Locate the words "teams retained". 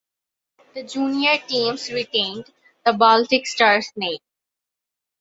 1.47-2.51